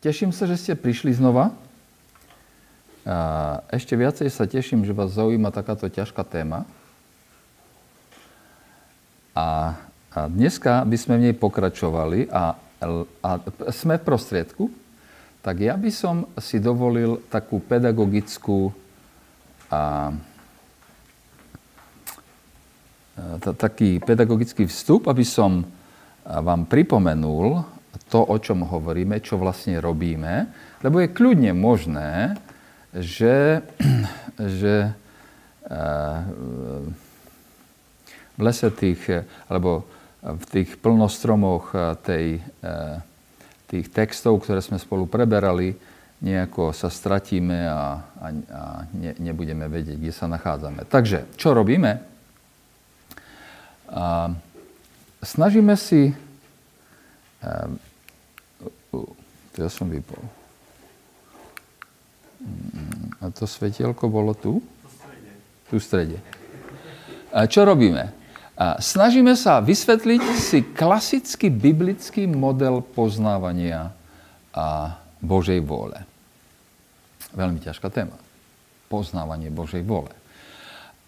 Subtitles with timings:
[0.00, 1.52] Teším sa, že ste prišli znova.
[3.68, 6.64] Ešte viacej sa teším, že vás zaujíma takáto ťažká téma.
[9.36, 9.76] A,
[10.08, 12.56] a dneska by sme v nej pokračovali a,
[13.20, 13.30] a
[13.76, 14.72] sme v prostriedku,
[15.44, 18.72] tak ja by som si dovolil takú pedagogickú
[19.68, 20.16] a,
[23.52, 25.68] taký pedagogický vstup, aby som
[26.24, 27.68] vám pripomenul
[28.10, 30.50] to, o čom hovoríme, čo vlastne robíme,
[30.82, 32.34] lebo je kľudne možné,
[32.90, 33.62] že,
[34.60, 34.90] že
[35.70, 36.18] eh,
[38.34, 39.86] v lese tých, alebo
[40.20, 42.26] v tých plnostromoch eh, tej,
[42.66, 42.98] eh,
[43.70, 45.78] tých textov, ktoré sme spolu preberali,
[46.20, 50.84] nejako sa stratíme a, a, a ne, nebudeme vedieť, kde sa nachádzame.
[50.84, 51.96] Takže, čo robíme?
[53.88, 54.28] A,
[55.24, 56.12] snažíme si
[58.90, 60.20] to ja som vypol.
[63.20, 64.64] A to svetielko bolo tu?
[65.68, 66.18] Tu v strede.
[67.30, 68.10] A čo robíme?
[68.60, 73.94] A snažíme sa vysvetliť si klasický biblický model poznávania
[74.52, 75.96] a Božej vôle.
[77.32, 78.16] Veľmi ťažká téma.
[78.90, 80.12] Poznávanie Božej vôle.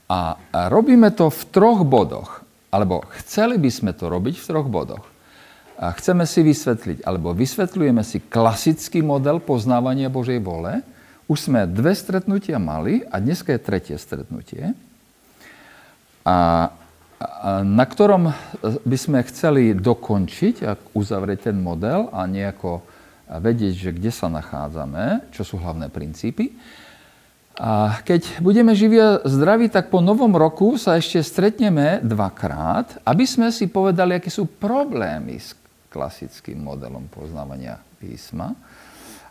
[0.09, 0.39] A
[0.71, 2.45] robíme to v troch bodoch.
[2.73, 5.12] Alebo chceli by sme to robiť v troch bodoch.
[5.83, 10.79] A chceme si vysvetliť, alebo vysvetľujeme si klasický model poznávania Božej vole.
[11.27, 14.79] Už sme dve stretnutia mali a dneska je tretie stretnutie.
[16.23, 16.71] A,
[17.19, 18.31] a na ktorom
[18.63, 22.87] by sme chceli dokončiť a uzavrieť ten model a nejako
[23.27, 26.55] vedieť, že kde sa nachádzame, čo sú hlavné princípy.
[27.59, 33.27] A keď budeme živí a zdraví, tak po novom roku sa ešte stretneme dvakrát, aby
[33.27, 35.59] sme si povedali, aké sú problémy s
[35.93, 38.57] klasickým modelom poznávania písma.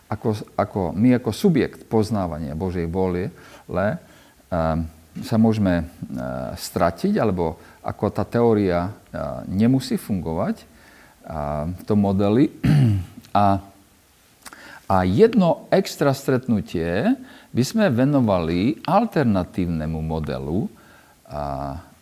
[0.06, 3.34] Ako, ako my ako subjekt poznávania Božej vôle
[3.66, 4.78] le, uh,
[5.26, 10.70] sa môžeme uh, stratiť, alebo ako tá teória uh, nemusí fungovať
[11.78, 12.50] v tom modeli.
[13.32, 13.64] A,
[14.92, 17.16] a jedno extra stretnutie
[17.48, 20.68] by sme venovali alternatívnemu modelu,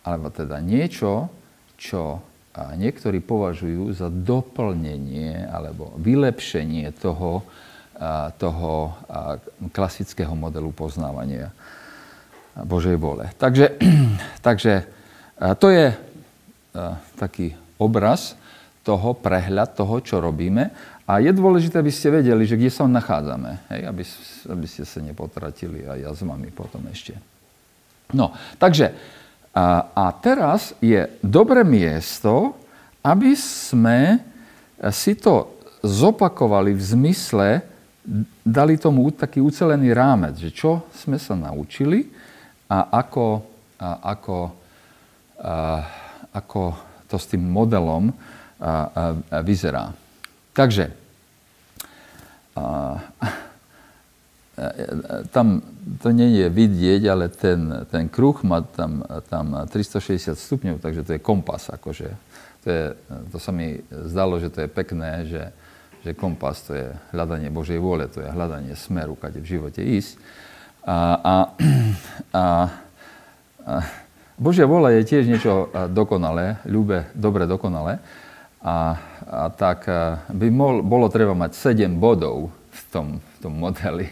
[0.03, 1.31] alebo teda niečo,
[1.79, 2.19] čo
[2.51, 7.47] a niektorí považujú za doplnenie alebo vylepšenie toho,
[8.35, 8.71] toho
[9.71, 11.55] klasického modelu poznávania
[12.59, 13.31] Božej vole.
[13.39, 13.79] Takže,
[14.47, 14.83] takže
[15.63, 15.95] to je
[17.15, 18.35] taký obraz
[18.83, 20.73] toho, prehľad toho, čo robíme.
[21.07, 24.03] A je dôležité, aby ste vedeli, že kde sa nachádzame, hej, aby,
[24.47, 27.19] aby ste sa nepotratili a ja s vami potom ešte.
[28.15, 28.95] No, takže
[29.51, 32.55] a, teraz je dobré miesto,
[33.03, 34.23] aby sme
[34.95, 37.47] si to zopakovali v zmysle,
[38.41, 42.07] dali tomu taký ucelený rámec, že čo sme sa naučili
[42.71, 43.27] a ako,
[43.75, 45.55] a ako, a,
[46.31, 46.61] ako
[47.11, 48.15] to s tým modelom
[49.43, 49.91] vyzerá.
[50.55, 50.95] Takže,
[52.55, 52.63] a,
[55.33, 55.61] tam
[56.01, 61.11] to nie je vidieť, ale ten, ten kruh má tam, tam 360 stupňov, takže to
[61.17, 61.73] je kompas.
[61.73, 62.13] Akože.
[62.61, 62.83] To, je,
[63.33, 65.43] to sa mi zdalo, že to je pekné, že,
[66.05, 70.21] že kompas to je hľadanie Božej vôle, to je hľadanie smeru, kade v živote ísť.
[70.85, 71.35] A, a,
[72.37, 72.45] a,
[73.65, 73.75] a
[74.37, 77.97] Božia vôľa je tiež niečo dokonalé, ľúbe, dobre dokonalé.
[78.61, 78.93] A,
[79.25, 79.89] a tak
[80.29, 84.05] by mol, bolo treba mať 7 bodov v tom, v tom modeli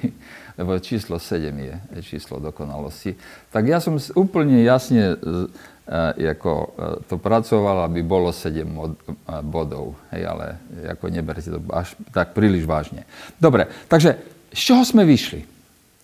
[0.60, 3.16] lebo číslo 7 je, číslo dokonalosti.
[3.48, 6.68] Tak ja som úplne jasne e, ako e,
[7.08, 10.60] to pracoval, aby bolo 7 mod, e, bodov, hej, ale
[10.92, 13.08] ako neberte to až tak príliš vážne.
[13.40, 14.20] Dobre, takže
[14.52, 15.48] z čoho sme vyšli?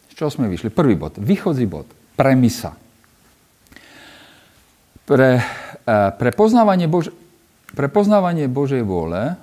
[0.10, 0.72] Z čoho sme vyšli?
[0.72, 2.80] Prvý bod, východzí bod, premisa.
[5.06, 5.38] Pre,
[6.18, 7.12] pre, poznávanie, Bož,
[7.76, 9.38] pre poznávanie Božej vôle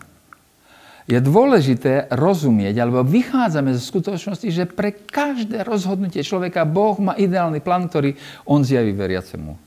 [1.06, 7.58] je dôležité rozumieť, alebo vychádzame zo skutočnosti, že pre každé rozhodnutie človeka Boh má ideálny
[7.58, 8.14] plán, ktorý
[8.46, 9.58] on zjaví veriacemu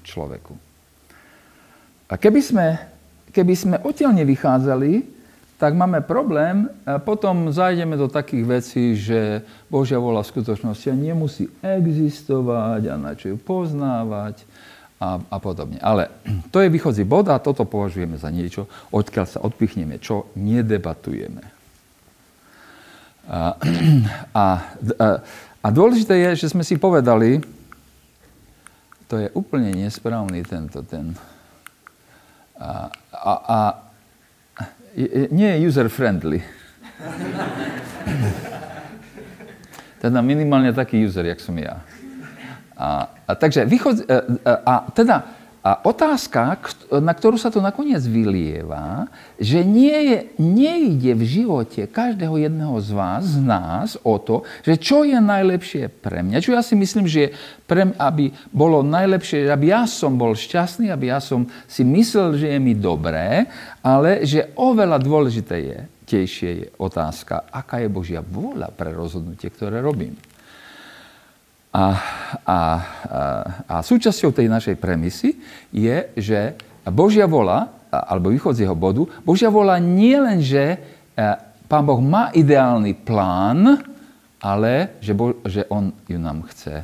[0.00, 0.54] človeku.
[2.10, 2.66] A keby sme,
[3.30, 5.20] keby sme odtiaľ nevychádzali,
[5.60, 11.52] tak máme problém a potom zajdeme do takých vecí, že Božia vola v skutočnosti nemusí
[11.60, 14.40] existovať a na čo ju poznávať
[15.00, 15.80] a, a podobne.
[15.80, 16.12] Ale
[16.52, 21.44] to je východzí bod a toto považujeme za niečo, odkiaľ sa odpichneme, čo nedebatujeme.
[23.30, 23.54] A,
[24.34, 24.44] a,
[25.62, 27.38] a, dôležité je, že sme si povedali,
[29.06, 31.14] to je úplne nesprávny tento ten.
[32.58, 33.58] A, a, a
[35.30, 36.42] nie je user-friendly.
[40.02, 41.78] teda minimálne taký user, jak som ja.
[42.80, 46.56] A, a takže vychod, a, e, a, a teda a otázka,
[47.04, 49.04] na ktorú sa to nakoniec vylieva,
[49.36, 54.80] že nie je, nejde v živote každého jedného z vás, z nás, o to, že
[54.80, 56.40] čo je najlepšie pre mňa.
[56.40, 57.36] Čo ja si myslím, že
[57.68, 62.40] pre mňa, aby bolo najlepšie, aby ja som bol šťastný, aby ja som si myslel,
[62.40, 63.44] že je mi dobré,
[63.84, 65.78] ale že oveľa dôležité je,
[66.24, 70.16] je otázka, aká je Božia vôľa pre rozhodnutie, ktoré robím.
[71.70, 71.86] A, a,
[72.42, 72.58] a,
[73.70, 75.38] a súčasťou tej našej premisy
[75.70, 76.58] je, že
[76.90, 80.78] Božia vola, alebo východ z jeho bodu, Božia vola nie len, že e,
[81.70, 83.86] Pán Boh má ideálny plán,
[84.42, 86.82] ale že, Bo, že On ju nám chce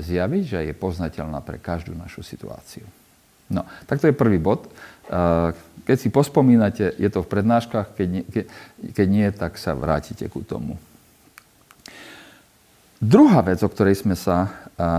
[0.00, 2.88] zjaviť, že je poznateľná pre každú našu situáciu.
[3.52, 4.64] No, tak to je prvý bod.
[4.64, 4.70] E,
[5.84, 8.24] keď si pospomínate, je to v prednáškach, keď nie,
[8.96, 10.80] keď, nie tak sa vrátite ku tomu.
[13.02, 14.94] Druhá vec, o ktorej sme sa a, a,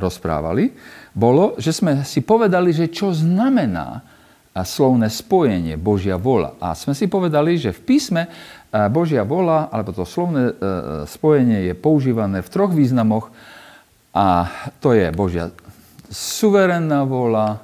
[0.00, 0.72] rozprávali,
[1.12, 4.00] bolo, že sme si povedali, že čo znamená
[4.56, 6.56] slovné spojenie Božia vola.
[6.58, 8.22] A sme si povedali, že v písme
[8.90, 10.54] Božia vola, alebo to slovné e,
[11.06, 13.30] spojenie je používané v troch významoch
[14.10, 14.50] a
[14.82, 15.54] to je Božia
[16.10, 17.62] suverénna vola,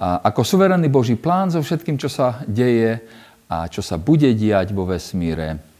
[0.00, 3.04] ako suverénny Boží plán so všetkým, čo sa deje
[3.46, 5.73] a čo sa bude diať vo vesmíre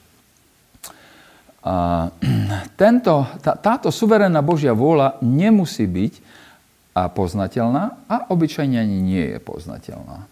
[1.65, 2.13] a
[2.81, 6.13] tento, tá, táto suverénna Božia vôľa nemusí byť
[6.93, 10.29] a poznateľná a obyčajne ani nie je poznateľná.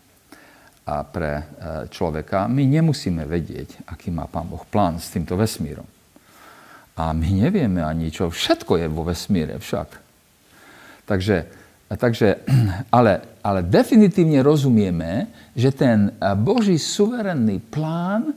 [0.82, 1.44] A pre e,
[1.88, 5.88] človeka my nemusíme vedieť, aký má Pán Boh plán s týmto vesmírom.
[7.00, 8.28] A my nevieme ani čo.
[8.28, 9.88] Všetko je vo vesmíre však.
[11.08, 11.36] Takže,
[11.96, 12.44] takže
[12.96, 18.36] ale, ale definitívne rozumieme, že ten Boží suverénny plán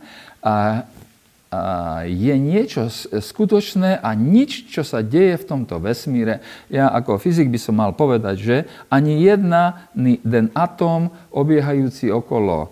[2.06, 6.42] je niečo skutočné a nič, čo sa deje v tomto vesmíre.
[6.68, 8.58] Ja ako fyzik by som mal povedať, že
[8.88, 9.92] ani jedna,
[10.24, 12.72] ten atóm obiehajúci okolo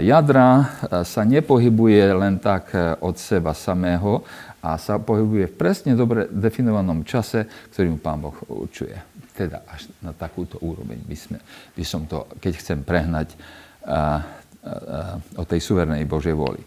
[0.00, 0.72] jadra
[1.04, 4.24] sa nepohybuje len tak e, od seba samého
[4.64, 7.44] a sa pohybuje v presne dobre definovanom čase,
[7.76, 8.96] ktorý mu Pán Boh určuje.
[9.36, 11.38] Teda až na takúto úroveň by, sme,
[11.76, 13.36] by som to, keď chcem prehnať,
[13.84, 14.08] a, a, a,
[15.38, 16.64] o tej suvernej Božej vôli.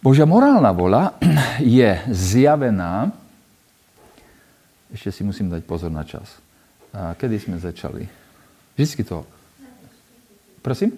[0.00, 1.20] Božia morálna vola
[1.60, 3.12] je zjavená,
[4.88, 6.40] ešte si musím dať pozor na čas.
[6.96, 8.08] A kedy sme začali?
[8.74, 9.28] Vždycky to.
[10.64, 10.96] Prosím?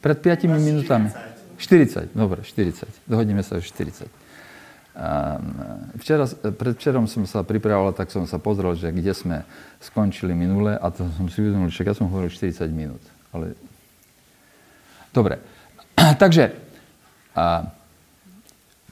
[0.00, 1.12] Pred 5 minútami.
[1.60, 2.88] 40, dobre, 40.
[3.06, 4.08] Dohodneme sa už 40.
[4.96, 5.36] A
[6.00, 9.44] včera, predvčerom som sa pripravoval, tak som sa pozrel, že kde sme
[9.78, 13.04] skončili minule a to som si uvedomil, že ja som hovoril 40 minút.
[13.30, 13.54] Ale...
[15.12, 15.36] Dobre,
[16.22, 16.61] takže
[17.32, 17.64] a,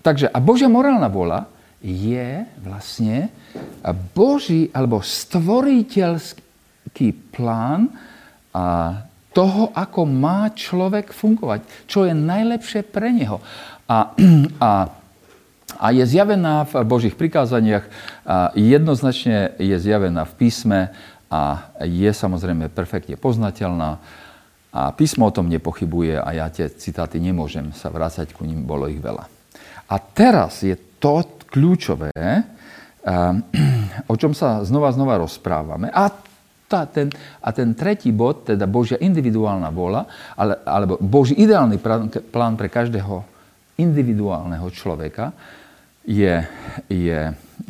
[0.01, 1.47] takže a Božia morálna vola
[1.81, 3.33] je vlastne
[4.13, 7.89] Boží alebo stvoriteľský plán
[8.53, 8.95] a
[9.31, 13.39] toho, ako má človek fungovať, čo je najlepšie pre neho.
[13.87, 14.11] A,
[14.69, 14.91] a,
[15.81, 17.87] a je zjavená v Božích prikázaniach,
[18.27, 20.91] a jednoznačne je zjavená v písme
[21.31, 24.03] a je samozrejme perfektne poznateľná.
[24.71, 28.87] A písmo o tom nepochybuje a ja tie citáty nemôžem sa vrácať ku ním, bolo
[28.87, 29.27] ich veľa.
[29.91, 32.15] A teraz je to kľúčové,
[34.13, 35.91] o čom sa znova znova rozprávame.
[35.91, 36.07] A,
[36.71, 37.11] tá, ten,
[37.43, 40.07] a ten tretí bod, teda Božia individuálna vola,
[40.39, 41.83] ale, alebo Boží ideálny
[42.31, 43.27] plán pre každého
[43.75, 45.35] individuálneho človeka
[46.07, 46.47] je,
[46.87, 47.19] je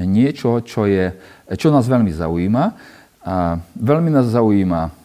[0.05, 1.17] niečo, čo, je,
[1.57, 2.65] čo nás veľmi zaujíma.
[3.21, 5.00] A veľmi nás zaujíma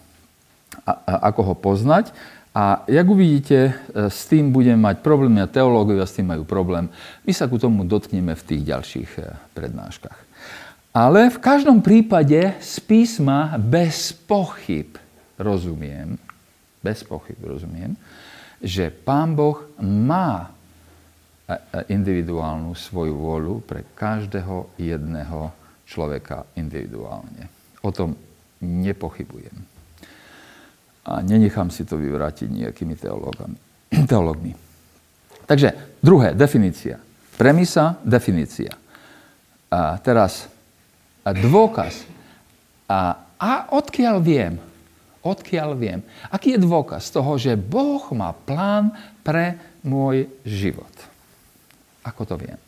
[1.06, 2.14] ako ho poznať.
[2.56, 3.74] A jak uvidíte, e,
[4.08, 6.88] s tým budeme mať problém, a teológovia s tým majú problém.
[7.28, 10.16] My sa ku tomu dotkneme v tých ďalších e, prednáškach.
[10.96, 14.96] Ale v každom prípade z písma bez pochyb
[15.36, 16.16] rozumiem,
[16.80, 18.00] bez pochyb rozumiem,
[18.64, 20.48] že Pán Boh má e,
[21.92, 25.52] individuálnu svoju vôľu pre každého jedného
[25.84, 27.52] človeka individuálne.
[27.84, 28.16] O tom
[28.64, 29.75] nepochybujem
[31.06, 32.98] a nenechám si to vyvrátiť nejakými
[34.12, 34.58] teológmi.
[35.46, 36.98] Takže druhé, definícia.
[37.38, 38.74] Premisa, definícia.
[39.70, 40.50] A teraz
[41.26, 42.06] a dôkaz.
[42.86, 44.62] A, a odkiaľ viem?
[45.26, 46.00] Odkiaľ viem?
[46.30, 48.94] Aký je dôkaz toho, že Boh má plán
[49.26, 50.94] pre môj život?
[52.06, 52.62] Ako to viem?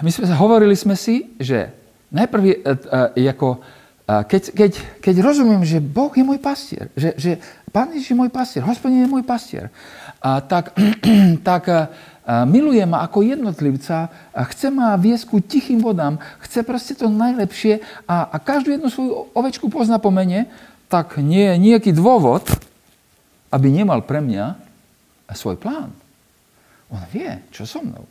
[0.00, 1.68] My sme, hovorili sme si, že
[2.08, 2.74] najprv je, e,
[3.20, 3.60] e, ako
[4.08, 4.72] keď, keď,
[5.04, 7.30] keď rozumiem, že Boh je môj pastier, že, že
[7.68, 9.68] Pán Ježiš je môj pastier, Hospodin je môj pastier,
[10.24, 10.72] a tak,
[11.48, 11.92] tak
[12.48, 17.84] miluje ma ako jednotlivca, a chce ma viesť ku tichým vodám, chce proste to najlepšie
[18.08, 20.48] a, a každú jednu svoju ovečku pozná po mene,
[20.88, 22.48] tak nie je nejaký dôvod,
[23.52, 24.56] aby nemal pre mňa
[25.36, 25.92] svoj plán.
[26.88, 28.08] On vie, čo so mnou.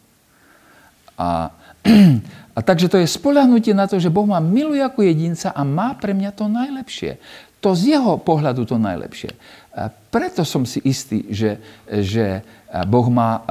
[1.18, 1.50] A,
[2.58, 5.96] a takže to je spolahnutie na to, že Boh ma miluje ako jedinca a má
[5.96, 7.22] pre mňa to najlepšie.
[7.64, 9.34] To z jeho pohľadu to najlepšie.
[9.74, 11.58] A preto som si istý, že,
[11.90, 12.46] že
[12.86, 13.42] Boh má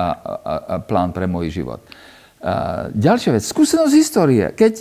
[0.86, 1.82] plán pre môj život.
[2.94, 4.44] Ďalšia vec, skúsenosť histórie.
[4.54, 4.74] Keď,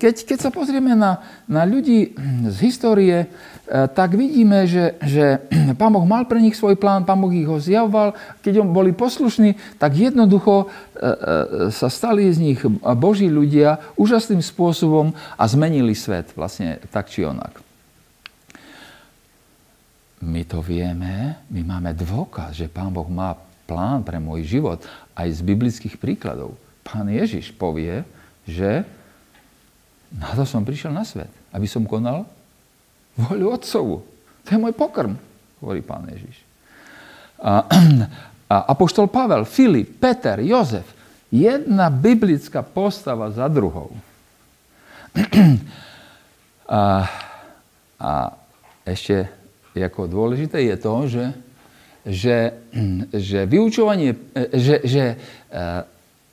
[0.00, 2.16] keď, keď sa pozrieme na, na ľudí
[2.48, 3.28] z histórie,
[3.70, 5.38] tak vidíme, že, že
[5.80, 8.12] Pán Boh mal pre nich svoj plán, Pán Boh ich ho zjavoval.
[8.42, 10.66] Keď on boli poslušní, tak jednoducho
[11.70, 12.60] sa stali z nich
[12.98, 17.62] Boží ľudia úžasným spôsobom a zmenili svet vlastne tak či onak.
[20.22, 23.34] My to vieme, my máme dôkaz, že Pán Boh má
[23.66, 24.78] plán pre môj život
[25.18, 26.54] aj z biblických príkladov.
[26.86, 28.06] Pán Ježiš povie,
[28.46, 28.86] že
[30.14, 32.26] na to som prišiel na svet, aby som konal
[33.16, 33.96] voľu Otcovu.
[34.44, 35.16] To je môj pokrm,
[35.62, 36.36] hovorí pán Ježiš.
[37.42, 37.66] A,
[38.52, 40.86] a Apoštol Pavel, Filip, Peter, Jozef,
[41.32, 43.92] jedna biblická postava za druhou.
[46.72, 47.04] A,
[48.00, 48.32] a
[48.88, 49.28] ešte
[49.76, 51.24] ako dôležité je to, že
[52.06, 52.58] že,
[53.30, 54.14] že vyučovanie,
[54.54, 55.86] že, že uh,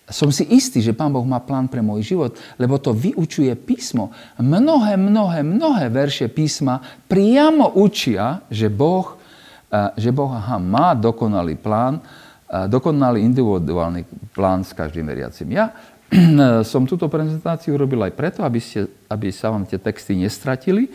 [0.10, 4.10] som si istý, že Pán Boh má plán pre môj život, lebo to vyučuje písmo.
[4.42, 12.02] Mnohé, mnohé, mnohé verše písma priamo učia, že Boh, uh, že boh má dokonalý plán,
[12.02, 15.50] uh, dokonalý individuálny plán s každým veriacim.
[15.54, 15.72] Ja
[16.72, 20.90] som túto prezentáciu robil aj preto, aby, ste, aby sa vám tie texty nestratili,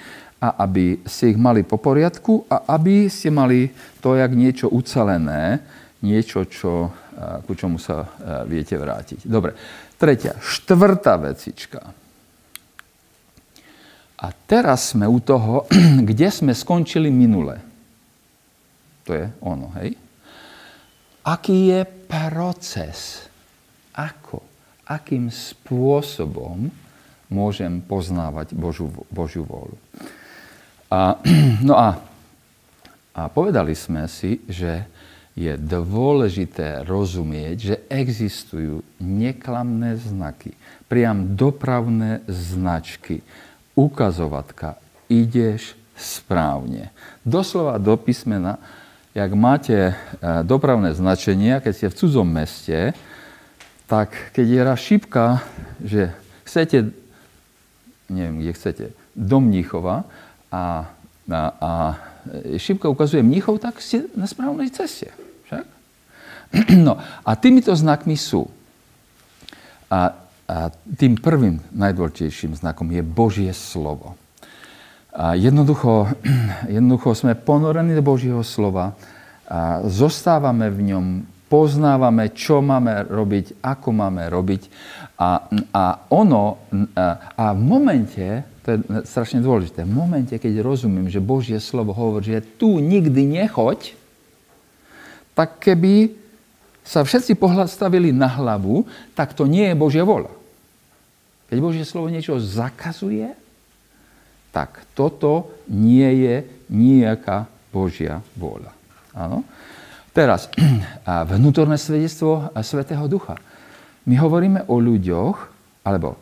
[0.44, 3.72] a aby ste ich mali po poriadku a aby ste mali
[4.04, 5.64] to, jak niečo ucelené,
[6.04, 6.92] niečo, čo,
[7.46, 8.06] ku čomu sa
[8.46, 9.26] viete vrátiť.
[9.26, 9.54] Dobre,
[9.98, 11.80] tretia, štvrtá vecička.
[14.24, 15.68] A teraz sme u toho,
[16.08, 17.60] kde sme skončili minule.
[19.04, 20.00] To je ono, hej?
[21.24, 23.28] Aký je proces?
[23.92, 24.40] Ako?
[24.88, 26.72] Akým spôsobom
[27.28, 29.76] môžem poznávať Božiu, Božiu vôľu?
[30.88, 31.20] A,
[31.68, 32.00] no a,
[33.12, 34.88] a povedali sme si, že
[35.34, 40.54] je dôležité rozumieť, že existujú neklamné znaky,
[40.86, 43.26] priam dopravné značky,
[43.74, 44.78] ukazovatka,
[45.10, 46.94] ideš správne.
[47.26, 48.62] Doslova do písmena,
[49.10, 49.94] jak máte e,
[50.46, 52.94] dopravné značenie, keď ste v cudzom meste,
[53.90, 55.42] tak keď je raz šípka,
[55.82, 56.14] že
[56.46, 56.94] chcete,
[58.06, 60.06] neviem, kde chcete, do Mníchova,
[60.54, 60.86] a,
[61.26, 61.70] a, a
[62.54, 65.23] šipka ukazuje mníchov, tak ste na správnej ceste.
[66.86, 68.46] No a týmito znakmi sú.
[69.90, 70.14] A,
[70.46, 70.56] a
[70.96, 74.14] tým prvým najdôležitejším znakom je Božie slovo.
[75.14, 76.10] A jednoducho,
[76.76, 78.94] jednoducho sme ponorení do Božieho slova,
[79.44, 81.06] a zostávame v ňom,
[81.52, 84.62] poznávame, čo máme robiť, ako máme robiť.
[85.20, 86.64] A, a ono,
[86.96, 88.26] a, a v momente,
[88.64, 89.84] to je strašne dôležité.
[89.84, 93.92] V momente, keď rozumiem, že Božie slovo hovorí, že tu nikdy nechoď,
[95.36, 96.23] tak keby
[96.84, 98.84] sa všetci postavili na hlavu,
[99.16, 100.30] tak to nie je Božia vola.
[101.48, 103.32] Keď Božie slovo niečo zakazuje,
[104.52, 106.34] tak toto nie je
[106.70, 108.70] nejaká Božia vôľa.
[109.16, 109.42] Áno?
[110.14, 110.46] Teraz,
[111.34, 113.34] vnútorné svedectvo Svetého Ducha.
[114.04, 115.36] My hovoríme o ľuďoch,
[115.82, 116.20] alebo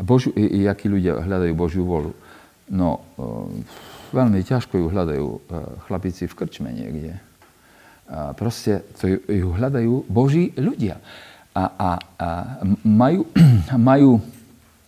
[0.00, 2.12] Božiu, jakí ľudia hľadajú Božiu volu.
[2.66, 3.62] No, e,
[4.10, 5.38] veľmi ťažko ju hľadajú e,
[5.86, 7.16] chlapici v krčme niekde.
[8.38, 11.02] Proste to ju hľadajú Boží ľudia.
[11.56, 12.28] A, a, a
[12.86, 13.26] majú,
[13.90, 14.22] majú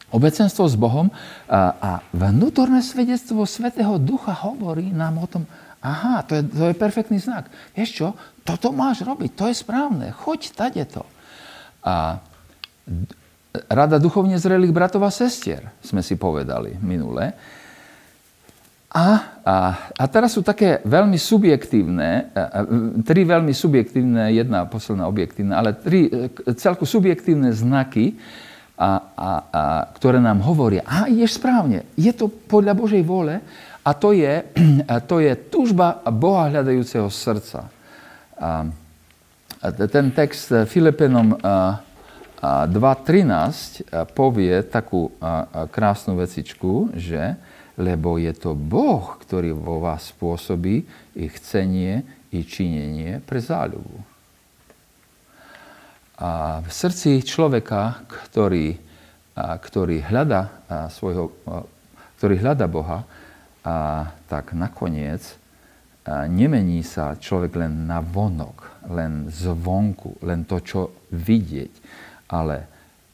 [0.09, 1.13] obecenstvo s Bohom
[1.51, 5.45] a, a vnútorné svedectvo Svetého Ducha hovorí nám o tom,
[5.85, 7.51] aha, to je, to je perfektný znak.
[7.77, 8.07] Vieš čo,
[8.47, 11.05] toto máš robiť, to je správne, choď tade to.
[11.85, 12.21] A
[13.69, 17.35] Rada duchovne zrelých bratov a sestier, sme si povedali minule.
[18.99, 19.07] A,
[19.47, 19.57] a,
[19.95, 22.35] a teraz sú také veľmi subjektívne,
[23.07, 28.19] tri veľmi subjektívne, jedna posledná objektívna, ale tri e, celku subjektívne znaky,
[28.75, 29.63] a, a, a,
[29.95, 33.39] ktoré nám hovoria, a ideš správne, je to podľa Božej vôle
[33.87, 34.43] a to je,
[34.93, 37.71] a to je túžba Boha hľadajúceho srdca.
[38.35, 38.67] A,
[39.63, 41.39] a ten text Filipenom
[42.39, 45.11] 2.13 povie takú
[45.75, 47.35] krásnu vecičku, že
[47.79, 50.83] lebo je to Boh, ktorý vo vás spôsobí
[51.15, 52.03] i chcenie,
[52.35, 54.03] i činenie pre záľubu.
[56.19, 58.75] a v srdci človeka, ktorý,
[59.39, 60.51] a, ktorý, hľada,
[60.91, 61.31] svojho,
[62.19, 63.07] ktorý hľada Boha,
[63.63, 70.81] a, tak nakoniec a, nemení sa človek len na vonok, len zvonku, len to, čo
[71.15, 71.73] vidieť.
[72.35, 72.67] Ale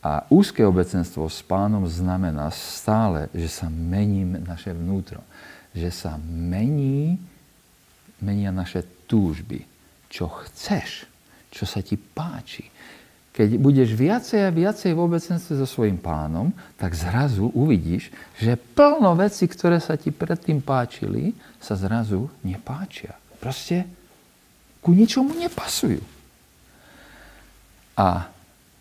[0.05, 5.25] a úzke obecenstvo s pánom znamená stále, že sa mení naše vnútro.
[5.73, 7.17] Že sa mení,
[8.21, 9.65] menia naše túžby.
[10.13, 11.09] Čo chceš,
[11.49, 12.69] čo sa ti páči
[13.35, 19.11] keď budeš viacej a viacej v obecenstve so svojím pánom, tak zrazu uvidíš, že plno
[19.19, 23.19] veci, ktoré sa ti predtým páčili, sa zrazu nepáčia.
[23.43, 23.91] Proste
[24.79, 25.99] ku ničomu nepasujú.
[27.99, 28.31] A,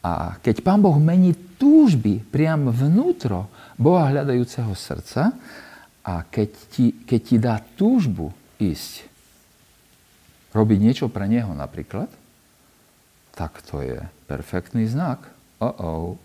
[0.03, 3.47] a keď pán Boh mení túžby priam vnútro
[3.79, 5.31] Boha hľadajúceho srdca
[6.03, 9.07] a keď ti, keď ti dá túžbu ísť
[10.51, 12.11] robiť niečo pre Neho napríklad,
[13.33, 13.97] tak to je
[14.29, 15.23] perfektný znak.
[15.63, 16.19] Oh,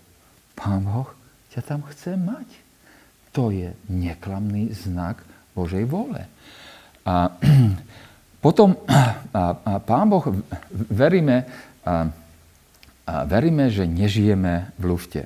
[0.53, 1.09] Pán Boh
[1.55, 2.45] ťa tam chce mať.
[3.33, 5.23] To je neklamný znak
[5.55, 6.27] Božej vole.
[7.07, 7.31] A
[8.45, 8.75] potom
[9.33, 10.27] a, a Pán Boh,
[10.91, 11.47] veríme,
[11.87, 12.11] a,
[13.09, 15.21] a veríme, že nežijeme v lufte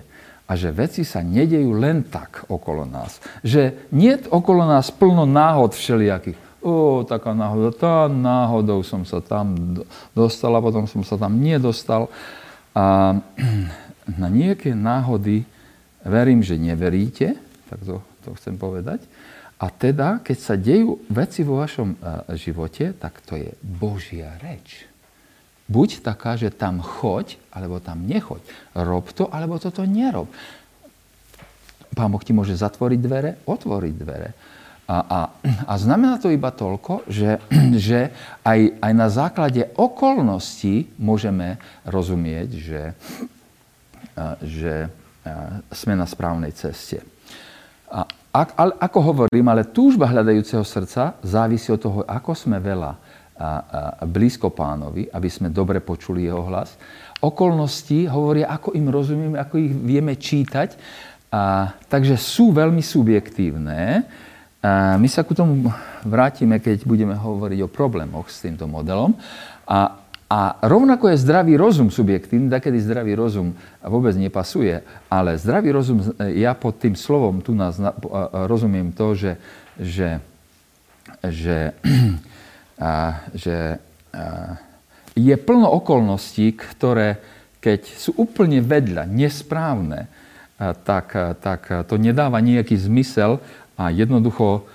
[0.48, 3.20] a že veci sa nedejú len tak okolo nás.
[3.44, 9.76] Že nie okolo nás plno náhod všelijakých o, taká náhoda, tá náhodou som sa tam
[10.16, 12.08] dostal a potom som sa tam nedostal.
[12.72, 13.20] A
[14.22, 15.44] na nejaké náhody
[16.08, 17.36] verím, že neveríte,
[17.68, 19.04] tak to, to chcem povedať.
[19.60, 21.96] A teda, keď sa dejú veci vo vašom
[22.36, 24.93] živote, tak to je Božia reč.
[25.74, 28.46] Buď taká, že tam choď, alebo tam nechoď.
[28.78, 30.30] Rob to, alebo toto nerob.
[31.98, 34.30] Pán Boh ti môže zatvoriť dvere, otvoriť dvere.
[34.84, 35.20] A, a,
[35.66, 37.42] a znamená to iba toľko, že,
[37.90, 38.14] že
[38.46, 41.58] aj, aj na základe okolností môžeme
[41.90, 42.84] rozumieť, že,
[44.46, 44.74] že
[45.74, 47.02] sme na správnej ceste.
[47.90, 48.06] A,
[48.82, 52.98] ako hovorím, ale túžba hľadajúceho srdca závisí od toho, ako sme veľa
[53.44, 56.80] a, blízko pánovi, aby sme dobre počuli jeho hlas.
[57.20, 60.76] Okolnosti hovoria, ako im rozumieme, ako ich vieme čítať.
[61.34, 64.08] A, takže sú veľmi subjektívne
[64.64, 65.68] a my sa ku tomu
[66.08, 69.12] vrátime, keď budeme hovoriť o problémoch s týmto modelom.
[69.68, 70.00] A,
[70.32, 73.52] a rovnako je zdravý rozum subjektívny, kedy zdravý rozum
[73.84, 74.80] vôbec nepasuje,
[75.12, 76.00] ale zdravý rozum,
[76.32, 77.76] ja pod tým slovom tu nás
[78.48, 79.36] rozumiem to, že,
[79.76, 80.10] že,
[81.28, 81.76] že,
[83.38, 83.78] že
[85.14, 87.22] je plno okolností, ktoré
[87.64, 90.12] keď sú úplne vedľa, nesprávne,
[90.84, 93.40] tak, tak to nedáva nejaký zmysel
[93.80, 94.68] a jednoducho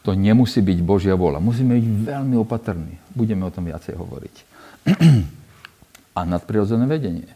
[0.00, 1.38] to nemusí byť Božia vola.
[1.38, 2.96] Musíme byť veľmi opatrní.
[3.12, 4.34] Budeme o tom viacej hovoriť.
[6.18, 7.28] a nadprirodzené vedenie.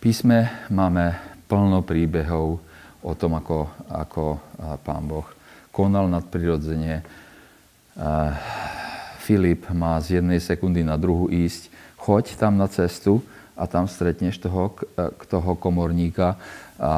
[0.00, 2.58] Písme máme plno príbehov
[3.02, 4.24] o tom, ako, ako
[4.82, 5.26] pán Boh
[5.70, 7.02] konal nadprirodzene.
[9.24, 11.72] Filip má z jednej sekundy na druhú ísť.
[11.96, 13.24] Choď tam na cestu
[13.56, 14.76] a tam stretneš toho,
[15.26, 16.36] toho komorníka
[16.76, 16.92] a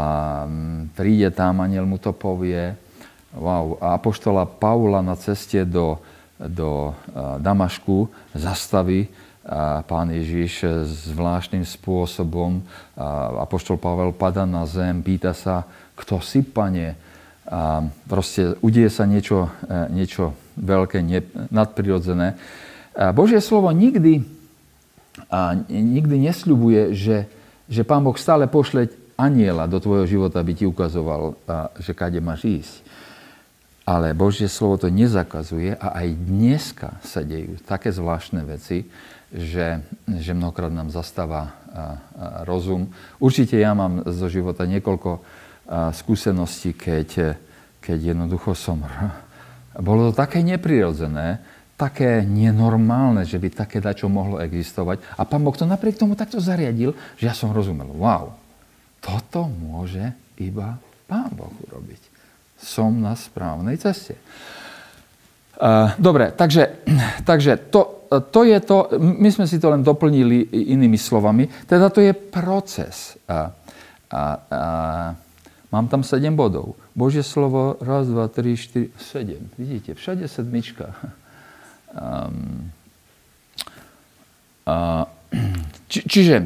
[0.45, 2.75] mm, príde tam, aniel mu to povie.
[3.31, 3.79] Wow.
[3.79, 6.03] A apoštola Paula na ceste do,
[6.35, 6.93] do
[7.39, 9.07] Damašku zastaví
[9.49, 10.69] a pán Ježiš
[11.09, 12.61] zvláštnym spôsobom.
[13.41, 15.65] Apoštol Pavel pada na zem, pýta sa,
[15.97, 16.93] kto si, pane?
[17.49, 21.01] A proste udie sa niečo, e, niečo veľké,
[21.49, 22.37] nadprirodzené.
[22.93, 24.21] A Božie slovo nikdy,
[25.33, 27.27] a nikdy nesľubuje, že,
[27.67, 31.35] že Pán Boh stále pošle aniela do tvojho života, aby ti ukazoval,
[31.83, 32.75] že kade máš ísť.
[33.89, 38.87] Ale Božie slovo to nezakazuje a aj dneska sa dejú také zvláštne veci,
[39.33, 41.57] že, že mnohokrát nám zastáva
[42.45, 42.93] rozum.
[43.19, 45.25] Určite ja mám zo života niekoľko
[45.69, 47.37] skúseností, keď,
[47.79, 48.81] keď jednoducho som...
[49.79, 51.39] Bolo to také neprirodzené,
[51.79, 54.99] také nenormálne, že by také dačo mohlo existovať.
[55.15, 57.87] A pán Boh to napriek tomu takto zariadil, že ja som rozumel.
[57.95, 58.35] Wow,
[58.99, 60.11] toto môže
[60.43, 62.03] iba Pán Boh urobiť.
[62.59, 64.19] Som na správnej ceste.
[65.99, 66.83] Dobre, takže,
[67.23, 72.03] takže to, to je to, my sme si to len doplnili inými slovami, teda to
[72.03, 73.15] je proces.
[73.27, 73.51] A,
[74.11, 74.63] a, a,
[75.69, 76.77] mám tam 7 bodov.
[76.97, 79.51] Božie slovo, raz, dva, tri, štyri, sedem.
[79.59, 80.95] Vidíte, všade sedmička.
[81.93, 82.73] Um,
[84.69, 85.09] a,
[85.93, 86.37] či, čiže,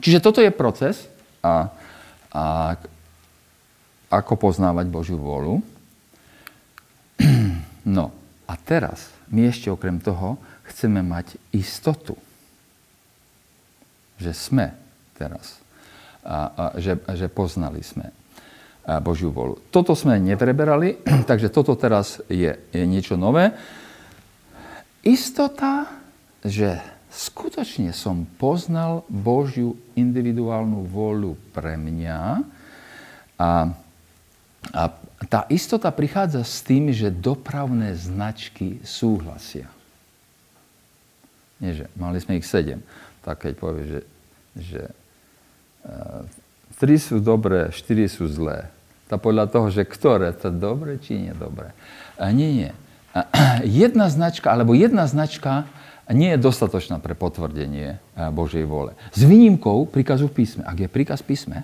[0.00, 1.08] čiže toto je proces,
[1.46, 1.70] a,
[2.32, 2.44] a
[4.10, 5.62] ako poznávať Božiu vôľu.
[7.86, 8.10] No
[8.50, 12.18] a teraz my ešte okrem toho chceme mať istotu.
[14.18, 14.74] že sme
[15.14, 15.62] teraz.
[16.26, 18.10] A, a že, že poznali sme
[19.02, 19.58] Božiu volu.
[19.74, 23.50] Toto sme nepreberali, takže toto teraz je, je niečo nové.
[25.02, 25.90] Istota,
[26.42, 26.78] že
[27.10, 32.20] skutočne som poznal Božiu individuálnu volu pre mňa
[33.38, 33.50] a,
[34.70, 34.82] a
[35.26, 39.66] tá istota prichádza s tým, že dopravné značky súhlasia.
[41.56, 42.84] Nie, že mali sme ich sedem.
[43.24, 44.00] Tak keď povie, že,
[44.60, 44.82] že
[46.76, 48.68] tri sú dobré, štyri sú zlé.
[49.08, 51.70] To podľa toho, že ktoré, to dobre či nie dobre.
[52.18, 52.72] A nie, nie.
[53.14, 55.64] A, jedna značka, alebo jedna značka
[56.10, 58.94] nie je dostatočná pre potvrdenie Božej vole.
[59.10, 60.62] S výnimkou príkazu v písme.
[60.62, 61.58] Ak je príkaz v písme,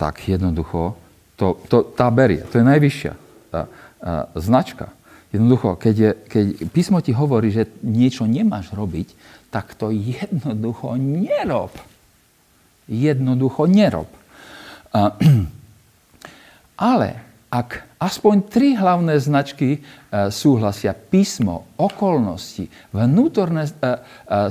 [0.00, 0.96] tak jednoducho
[1.36, 2.40] to, to, tá berie.
[2.48, 3.12] To je najvyššia
[3.52, 3.60] tá,
[4.00, 4.92] a, značka.
[5.30, 9.12] Jednoducho, keď, je, keď písmo ti hovorí, že niečo nemáš robiť,
[9.52, 11.70] tak to jednoducho nerob.
[12.90, 14.10] Jednoducho nerob.
[16.74, 19.78] Ale ak aspoň tri hlavné značky e,
[20.30, 23.74] súhlasia, písmo, okolnosti, vnútorné e, e,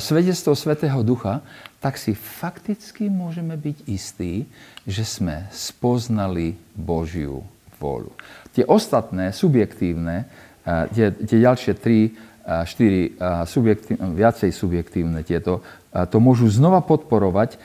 [0.04, 1.40] svedectvo Svetého Ducha,
[1.80, 4.44] tak si fakticky môžeme byť istí,
[4.84, 7.48] že sme spoznali Božiu
[7.80, 8.12] vôľu.
[8.52, 10.28] Tie ostatné, subjektívne,
[10.68, 13.16] tie, tie ďalšie tri, štyri
[13.48, 15.64] subjektívne, viacej subjektívne tieto,
[16.12, 17.56] to môžu znova podporovať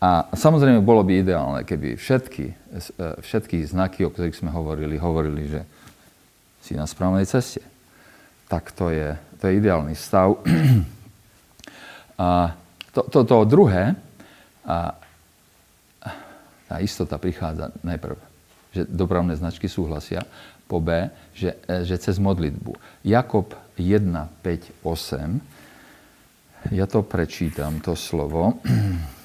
[0.00, 2.56] a samozrejme bolo by ideálne, keby všetky,
[3.20, 5.60] všetky znaky, o ktorých sme hovorili, hovorili, že
[6.64, 7.60] si na správnej ceste.
[8.48, 10.40] Tak to je, to je ideálny stav.
[12.20, 12.52] A
[12.92, 13.96] to, to, to druhé,
[14.60, 14.92] a
[16.68, 18.12] tá istota prichádza najprv,
[18.76, 20.20] že dopravné značky súhlasia,
[20.68, 22.76] po B, že, že cez modlitbu.
[23.08, 24.04] Jakob 1,
[24.44, 28.60] 5, 8, ja to prečítam, to slovo.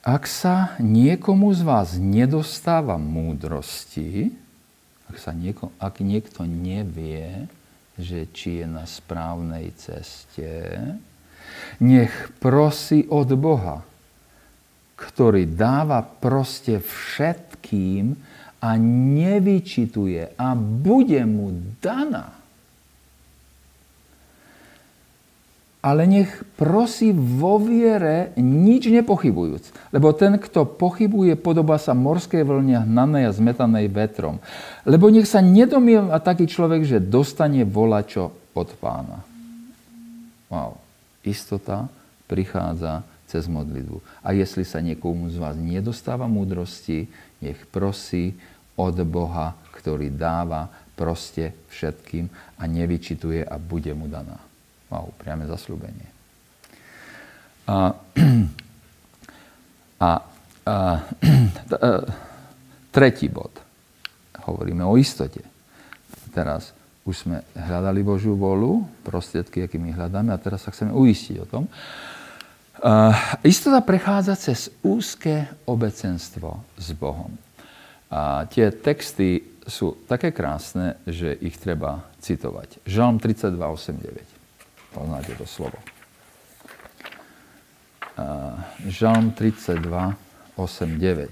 [0.00, 4.32] Ak sa niekomu z vás nedostáva múdrosti,
[5.12, 7.50] ak, sa nieko, ak niekto nevie,
[8.00, 10.80] že či je na správnej ceste,
[11.82, 13.84] nech prosí od Boha,
[14.96, 18.16] ktorý dáva proste všetkým
[18.60, 18.76] a
[19.16, 22.36] nevyčituje a bude mu daná.
[25.80, 29.96] Ale nech prosí vo viere, nič nepochybujúc.
[29.96, 34.44] Lebo ten, kto pochybuje, podobá sa morskej vlne hnanej a zmetanej vetrom.
[34.84, 39.24] Lebo nech sa nedomieva taký človek, že dostane volačo od pána.
[40.52, 40.90] Wow
[41.24, 41.88] istota
[42.26, 44.26] prichádza cez modlitbu.
[44.26, 47.06] A jestli sa niekomu z vás nedostáva múdrosti,
[47.38, 48.34] nech prosí
[48.74, 50.66] od Boha, ktorý dáva
[50.98, 52.26] proste všetkým
[52.58, 54.42] a nevyčituje a bude mu daná.
[54.90, 56.08] Wow, priame zasľúbenie.
[57.70, 57.94] A,
[60.00, 60.10] a,
[60.64, 61.90] a, a
[62.90, 63.52] tretí bod.
[64.48, 65.44] Hovoríme o istote.
[66.32, 66.72] Teraz
[67.04, 71.64] už sme hľadali Božiu volu, prostriedky, akými hľadáme, a teraz sa chceme uistiť o tom.
[72.80, 73.12] Uh,
[73.44, 77.28] istota prechádza cez úzke obecenstvo s Bohom.
[78.08, 82.80] A tie texty sú také krásne, že ich treba citovať.
[82.88, 84.96] Žalm 32, 8, 9.
[84.96, 85.76] Poznáte to slovo.
[88.16, 88.56] Uh,
[88.88, 90.16] Žalm 32,
[90.56, 91.28] 8, 9.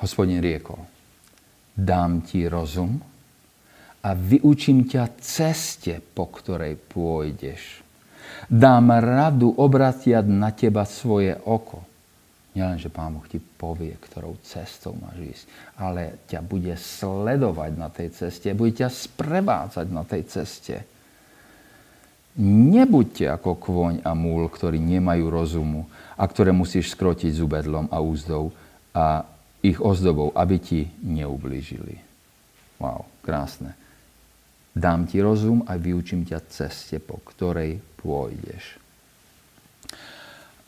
[0.00, 0.80] Hospodin riekol,
[1.74, 3.00] dám ti rozum
[4.00, 7.84] a vyučím ťa ceste, po ktorej pôjdeš.
[8.48, 11.84] Dám radu obratiať na teba svoje oko.
[12.50, 15.44] Nielen, že Pán Boh ti povie, ktorou cestou máš ísť,
[15.78, 20.76] ale ťa bude sledovať na tej ceste, bude ťa sprevádzať na tej ceste.
[22.40, 25.86] Nebuďte ako kvoň a múl, ktorí nemajú rozumu
[26.18, 28.50] a ktoré musíš skrotiť zubedlom a úzdou
[28.90, 29.22] a
[29.60, 32.00] ich ozdobou, aby ti neublížili.
[32.80, 33.76] Wow, krásne.
[34.72, 38.80] Dám ti rozum a vyučím ťa ceste, po ktorej pôjdeš.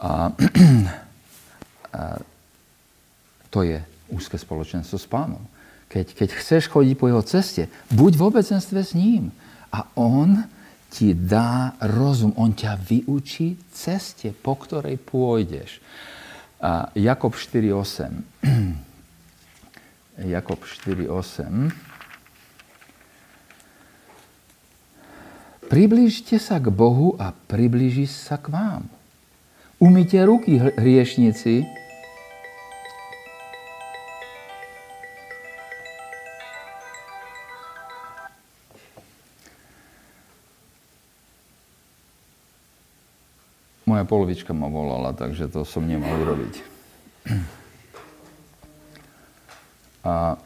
[0.02, 0.28] A,
[1.96, 2.02] a
[3.48, 3.78] to je
[4.12, 5.40] úzke spoločenstvo s pánom.
[5.88, 9.32] Keď, keď chceš chodiť po jeho ceste, buď v obecenstve s ním.
[9.72, 10.44] A on
[10.92, 15.80] ti dá rozum, on ťa vyučí ceste, po ktorej pôjdeš.
[16.62, 18.22] A Jakob 4.8.
[20.30, 21.74] Jakob 4.8.
[25.66, 28.86] Približte sa k Bohu a približí sa k vám.
[29.82, 31.66] Umyte ruky, hriešnici,
[43.92, 46.54] Moja polovička ma volala, takže to som nemal urobiť.
[50.00, 50.40] A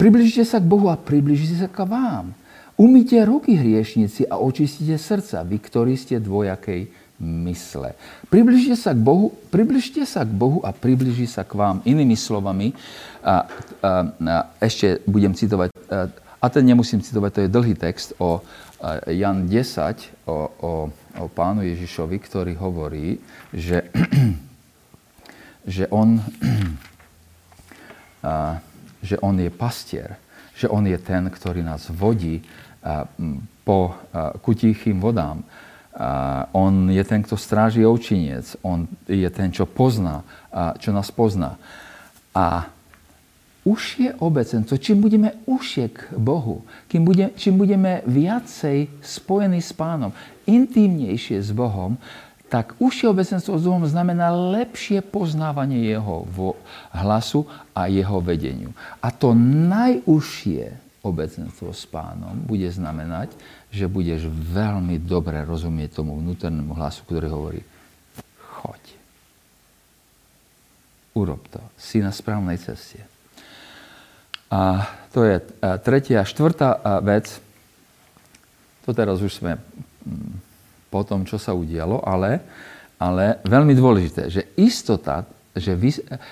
[0.00, 2.32] približite sa k Bohu a približite sa k vám.
[2.80, 6.88] Umýte ruky hriešnici a očistite srdca, vy, ktorí ste dvojakej
[7.20, 7.92] mysle.
[8.32, 11.84] Približte sa k Bohu, približte sa k Bohu a približí sa k vám.
[11.84, 12.72] Inými slovami,
[13.20, 13.44] a,
[13.84, 16.08] a, a ešte budem citovať, a,
[16.42, 18.40] a ten nemusím citovať, to je dlhý text o
[19.06, 20.72] Jan 10, o, o,
[21.22, 23.22] o pánu Ježišovi, ktorý hovorí,
[23.54, 23.86] že,
[25.74, 26.18] že on
[29.02, 30.14] že on je pastier,
[30.54, 32.46] že on je ten, ktorý nás vodí
[33.66, 33.94] po,
[34.42, 35.42] ku tichým vodám.
[36.54, 38.56] On je ten, kto stráži ovčiniec.
[38.62, 40.22] On je ten, čo pozná,
[40.78, 41.58] čo nás pozná.
[42.32, 42.70] A
[43.62, 50.10] užšie obecenstvo, čím budeme užšie k Bohu, kým bude, čím budeme viacej spojení s pánom,
[50.50, 51.94] intimnejšie s Bohom,
[52.50, 56.28] tak užšie obecenstvo s Bohom znamená lepšie poznávanie jeho
[56.92, 58.76] hlasu a jeho vedeniu.
[59.00, 59.32] A to
[59.72, 60.68] najúžšie
[61.00, 63.32] obecenstvo s pánom bude znamenať,
[63.72, 67.62] že budeš veľmi dobre rozumieť tomu vnútornému hlasu, ktorý hovorí
[68.60, 68.82] choď.
[71.16, 71.60] Urob to.
[71.80, 73.11] Si na správnej ceste.
[74.52, 74.84] A
[75.16, 75.40] to je
[75.80, 76.28] tretia.
[76.28, 77.40] Štvrtá vec,
[78.84, 80.32] to teraz už sme mm,
[80.92, 82.44] po tom, čo sa udialo, ale,
[83.00, 85.76] ale veľmi dôležité, že istota že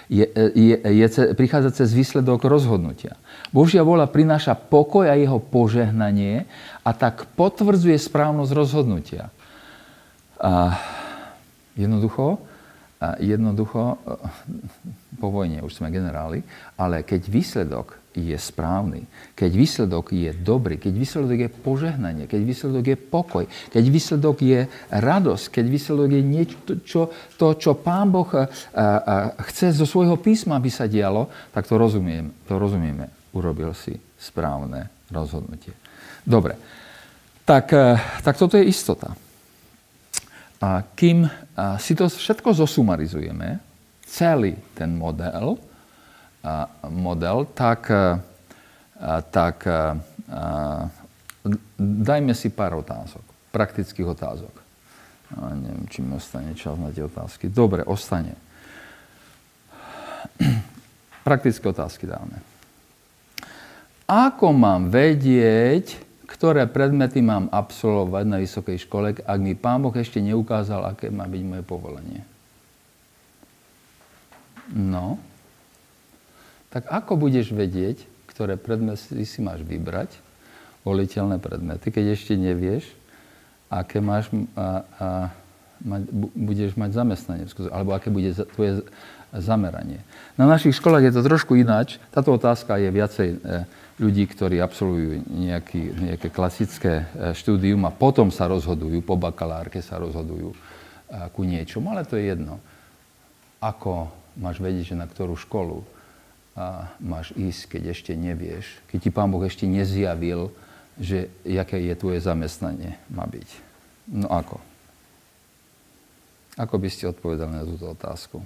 [0.08, 1.06] je, je, je,
[1.36, 3.20] prichádza cez výsledok rozhodnutia.
[3.52, 6.48] Božia vola prináša pokoj a jeho požehnanie
[6.80, 9.28] a tak potvrdzuje správnosť rozhodnutia.
[10.40, 10.80] A
[11.76, 12.40] jednoducho,
[13.00, 13.96] a jednoducho,
[15.16, 16.44] po vojne už sme generáli,
[16.76, 22.84] ale keď výsledok je správny, keď výsledok je dobrý, keď výsledok je požehnanie, keď výsledok
[22.84, 24.60] je pokoj, keď výsledok je
[24.92, 27.00] radosť, keď výsledok je niečo, čo,
[27.40, 28.84] to, čo Pán Boh a, a,
[29.48, 33.08] chce zo svojho písma, aby sa dialo, tak to, rozumiem, to rozumieme.
[33.32, 35.72] Urobil si správne rozhodnutie.
[36.26, 36.58] Dobre,
[37.48, 37.72] tak,
[38.20, 39.14] tak toto je istota.
[40.60, 41.24] A kým
[41.80, 43.56] si to všetko zosumarizujeme,
[44.04, 45.56] celý ten model,
[46.92, 47.88] model, tak,
[49.32, 49.56] tak
[51.80, 54.54] dajme si pár otázok, praktických otázok.
[55.30, 57.48] A neviem, či mi ostane čas na tie otázky.
[57.48, 58.34] Dobre, ostane.
[61.24, 62.42] Praktické otázky dáme.
[64.10, 66.02] Ako mám vedieť,
[66.40, 71.28] ktoré predmety mám absolvovať na vysokej škole, ak mi Pán Boh ešte neukázal, aké má
[71.28, 72.24] byť moje povolenie?
[74.72, 75.20] No,
[76.72, 80.16] tak ako budeš vedieť, ktoré predmety si máš vybrať,
[80.80, 82.88] voliteľné predmety, keď ešte nevieš,
[83.68, 85.08] aké máš, a, a,
[85.84, 86.02] mať,
[86.36, 88.84] budeš mať zamestnanie, alebo aké bude tvoje
[89.34, 90.02] zameranie.
[90.34, 92.02] Na našich školách je to trošku ináč.
[92.10, 93.36] Táto otázka je viacej e,
[94.02, 100.02] ľudí, ktorí absolvujú nejaký, nejaké klasické e, štúdium a potom sa rozhodujú, po bakalárke sa
[100.02, 100.56] rozhodujú e,
[101.30, 102.58] ku niečomu, ale to je jedno.
[103.62, 105.84] Ako máš vedieť, že na ktorú školu
[107.00, 110.52] máš ísť, keď ešte nevieš, keď ti Pán Boh ešte nezjavil,
[111.00, 113.48] že jaké je tvoje zamestnanie má byť.
[114.10, 114.69] No ako?
[116.58, 118.42] Ako by ste odpovedali na túto otázku?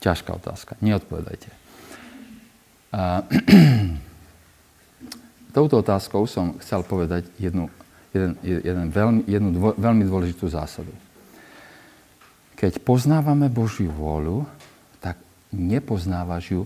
[0.00, 0.76] Ťažká otázka.
[0.80, 1.50] Neodpovedajte.
[2.92, 3.24] A,
[5.56, 7.68] touto otázkou som chcel povedať jednu,
[8.14, 10.92] jeden, jeden veľmi, jednu dvo, veľmi dôležitú zásadu.
[12.54, 14.46] Keď poznávame Božiu vôľu,
[15.54, 16.62] nepoznávaš ju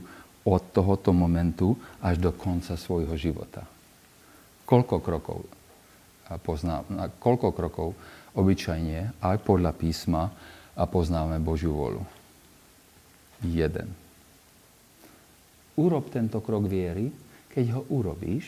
[0.48, 3.68] od tohoto momentu až do konca svojho života.
[4.64, 5.38] Koľko krokov
[6.40, 6.84] pozná,
[7.20, 7.88] koľko krokov
[8.38, 10.30] obyčajne aj podľa písma
[10.78, 12.02] a poznáme Božiu volu?
[13.42, 13.90] Jeden.
[15.78, 17.10] Urob tento krok viery,
[17.50, 18.46] keď ho urobíš,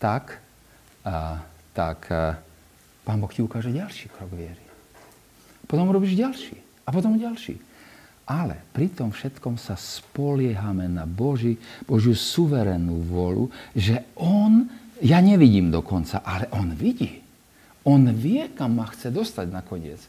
[0.00, 0.40] tak,
[1.04, 1.40] a,
[1.76, 2.40] tak a,
[3.04, 4.64] Pán Boh ti ukáže ďalší krok viery.
[5.64, 7.60] Potom urobíš ďalší a potom ďalší.
[8.28, 11.56] Ale pri tom všetkom sa spoliehame na Boží,
[11.88, 14.68] Božiu suverénnu volu, že On,
[15.00, 17.27] ja nevidím dokonca, ale On vidí.
[17.86, 20.00] On vie, kam ma chce dostať nakoniec.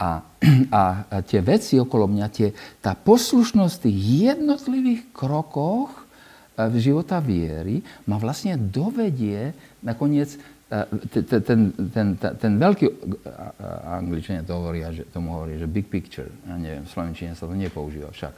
[0.00, 0.24] A,
[0.80, 0.82] a,
[1.22, 2.50] tie veci okolo mňa, tie,
[2.82, 3.98] tá poslušnosť v tých
[4.32, 6.06] jednotlivých krokoch
[6.80, 9.52] života viery ma vlastne dovedie
[9.84, 11.60] nakoniec ten, ten,
[11.94, 12.86] ten, ten veľký,
[13.86, 17.54] angličania to hovoria, že, tomu hovorí, že big picture, ja neviem, v slovenčine sa to
[17.54, 18.34] nepoužíva však,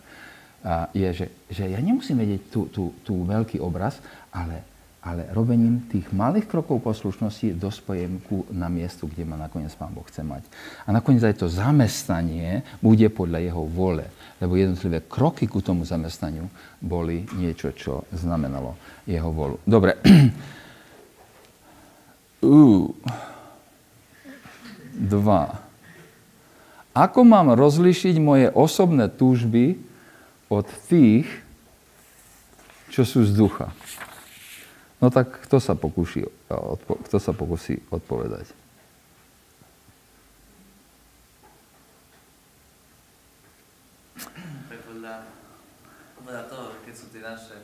[0.92, 3.96] je, že, že ja nemusím vedieť tú, tú, tú veľký obraz,
[4.28, 4.60] ale,
[4.98, 10.04] ale robením tých malých krokov poslušnosti dospojem ku na miestu, kde ma nakoniec Pán Boh
[10.04, 10.42] chce mať.
[10.84, 14.06] A nakoniec aj to zamestnanie bude podľa jeho vole,
[14.42, 16.50] lebo jednotlivé kroky ku tomu zamestnaniu
[16.82, 18.74] boli niečo, čo znamenalo
[19.06, 19.56] jeho volu.
[19.62, 19.96] Dobre,
[22.38, 22.94] Uh.
[24.98, 25.62] Dva.
[26.90, 29.78] Ako mám rozlišiť moje osobné túžby
[30.50, 31.26] od tých,
[32.90, 33.70] čo sú z ducha?
[34.98, 36.26] No tak kto sa, pokúši,
[36.80, 38.50] kto sa pokusí odpovedať?
[44.66, 45.14] Tak podľa,
[46.18, 47.54] podľa toho, keď sú tie naše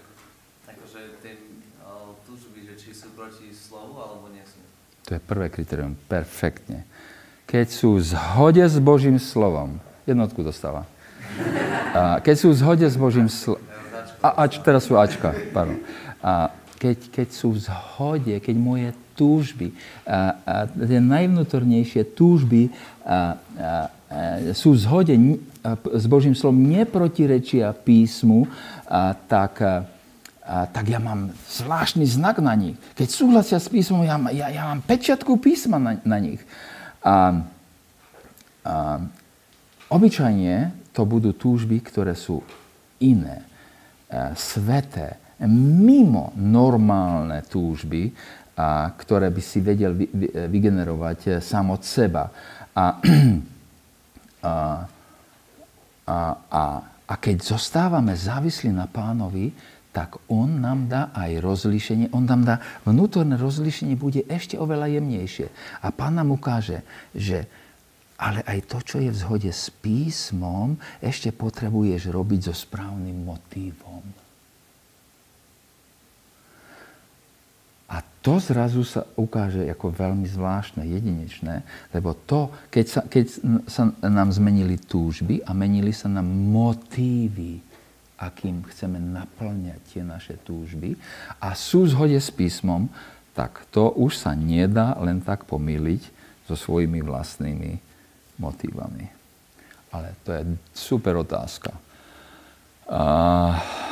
[0.65, 1.35] akože tie
[2.25, 4.63] túžby, že či sú proti slovu alebo nie sú.
[5.11, 5.99] To je prvé kritérium.
[6.09, 6.89] Perfektne.
[7.45, 9.77] Keď sú v zhode s Božím slovom,
[10.09, 10.89] jednotku dostáva.
[11.93, 13.61] A keď sú v zhode s Božím slovom,
[14.25, 15.77] a, ač, teraz sú Ačka, pardon.
[16.25, 19.71] A keď, keď sú v zhode, keď moje túžby,
[20.05, 22.75] a, a tie najvnútornejšie túžby a,
[23.07, 25.15] a, a, sú v zhode
[25.95, 28.51] s Božím slovom, neprotirečia písmu,
[28.91, 29.87] a, tak a,
[30.45, 32.77] a, tak ja mám zvláštny znak na nich.
[32.99, 36.43] Keď súhlasia s písmom, ja, ja, ja mám pečiatku písma na, na nich.
[37.01, 37.39] A,
[38.67, 38.75] a
[39.89, 42.43] obyčajne to budú túžby, ktoré sú
[42.99, 43.47] iné,
[44.11, 48.15] a, sveté, mimo normálne túžby,
[48.55, 52.31] a, ktoré by si vedel vy, vy, vygenerovať e, sám od seba.
[52.75, 52.85] A,
[54.47, 54.53] a,
[56.07, 56.63] a, a,
[57.05, 59.51] a keď zostávame závislí na pánovi,
[59.95, 65.47] tak on nám dá aj rozlíšenie, on nám dá vnútorné rozlíšenie, bude ešte oveľa jemnejšie.
[65.87, 66.83] A pán nám ukáže,
[67.15, 67.47] že
[68.19, 74.03] ale aj to, čo je v zhode s písmom, ešte potrebuješ robiť so správnym motívom.
[77.91, 81.61] A to zrazu sa ukáže ako veľmi zvláštne, jedinečné,
[81.93, 83.25] lebo to, keď sa, keď
[83.69, 87.61] sa nám zmenili túžby a menili sa nám motívy,
[88.17, 90.97] akým chceme naplňať tie naše túžby
[91.37, 92.89] a sú v zhode s písmom,
[93.37, 96.03] tak to už sa nedá len tak pomýliť
[96.49, 97.77] so svojimi vlastnými
[98.41, 99.05] motívami.
[99.93, 101.77] Ale to je super otázka.
[102.89, 103.05] A,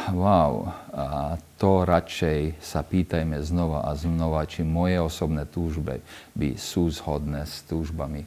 [0.08, 6.02] wow, a to radšej sa pýtajme znova a znova, či moje osobné túžby
[6.34, 8.26] by sú zhodné s túžbami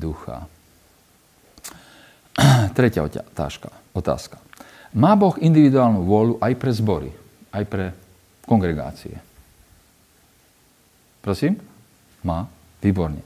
[0.00, 0.48] ducha.
[2.78, 3.68] Tretia otázka.
[3.92, 4.40] otázka.
[4.96, 7.10] Má Boh individuálnu vôľu aj pre zbory,
[7.52, 7.92] aj pre
[8.48, 9.20] kongregácie.
[11.20, 11.60] Prosím?
[12.24, 12.48] Má?
[12.80, 13.20] Výborne.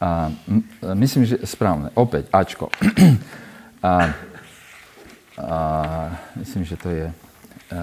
[0.00, 0.32] A,
[0.96, 1.92] myslím, že správne.
[1.92, 2.72] Opäť, Ačko.
[3.82, 4.14] A,
[5.34, 5.58] a,
[6.38, 7.10] myslím, že to je,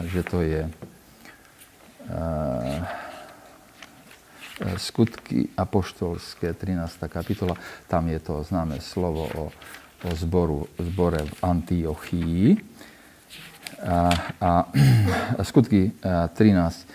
[0.05, 0.69] že to je
[4.77, 7.07] skutky apoštolské, 13.
[7.07, 7.55] kapitola.
[7.87, 9.45] Tam je to známe slovo o,
[10.03, 12.43] o zboru, zbore v Antiochii
[13.79, 14.51] a, a
[15.43, 15.91] skutky
[16.33, 16.87] 13.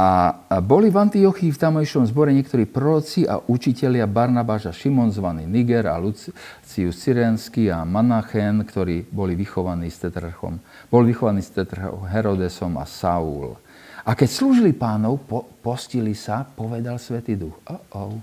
[0.00, 0.32] A,
[0.64, 5.92] boli v Antiochii v tamojšom zbore niektorí proroci a učitelia Barnabáš a Šimon zvaný Niger
[5.92, 10.56] a Lucius Cyrenský a Manachen, ktorí boli vychovaní s Tetrachom.
[10.88, 13.60] Boli vychovaní s Tetrachom Herodesom a Saul.
[14.08, 17.60] A keď slúžili pánov, po, postili sa, povedal Svetý Duch.
[17.68, 18.16] Oh, oh.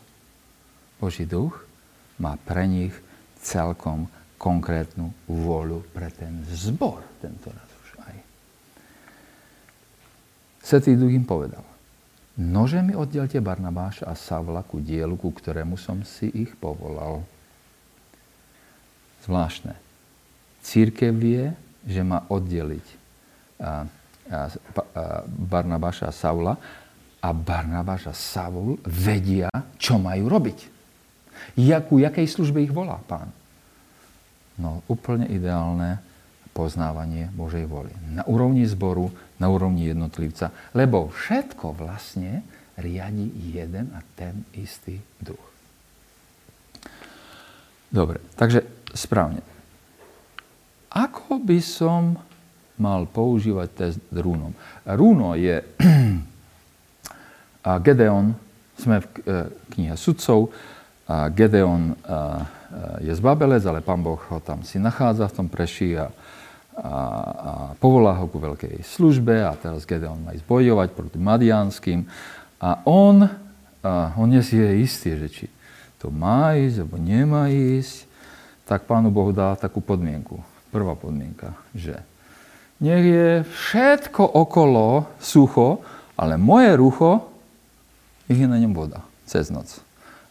[0.98, 1.62] Boží duch
[2.18, 2.98] má pre nich
[3.38, 4.10] celkom
[4.42, 7.68] konkrétnu vôľu pre ten zbor tento raz.
[10.68, 11.64] Svetý Duch im povedal,
[12.38, 17.26] nože mi oddelte Barnabáša a Savla ku dielu, ku ktorému som si ich povolal.
[19.26, 19.76] Zvláštne.
[20.62, 21.52] Církev vie,
[21.84, 22.88] že má oddeliť
[25.28, 26.54] Barnabáša a Saula
[27.18, 29.50] a Barnabáš a Saul vedia,
[29.82, 30.60] čo majú robiť.
[31.58, 33.34] Jakú, jakej službe ich volá pán?
[34.58, 36.02] No úplne ideálne
[36.54, 37.94] poznávanie Božej voli.
[38.10, 40.54] Na úrovni zboru, na úrovni jednotlivca.
[40.74, 42.42] Lebo všetko vlastne
[42.78, 45.42] riadi jeden a ten istý duch.
[47.88, 49.42] Dobre, takže správne.
[50.92, 52.20] Ako by som
[52.78, 54.54] mal používať test rúnom?
[54.86, 55.64] Rúno je
[57.86, 58.36] Gedeon,
[58.78, 59.34] sme v e,
[59.74, 60.54] knihe sudcov,
[61.08, 61.96] Gedeon
[63.00, 66.12] je z Babelec, ale pán Boh ho tam si nachádza v tom preši a
[66.78, 72.06] a povolá ho ku veľkej službe a teraz Gedeon má ísť bojovať proti Madianským
[72.62, 73.26] a on,
[73.82, 74.42] a on nie
[74.86, 75.46] istý, že či
[75.98, 78.06] to má ísť alebo nemá ísť,
[78.70, 80.38] tak Pánu Bohu dá takú podmienku.
[80.70, 81.98] Prvá podmienka, že
[82.78, 85.82] nech je všetko okolo sucho,
[86.14, 87.26] ale moje rucho,
[88.30, 89.82] ich je na ňom voda cez noc.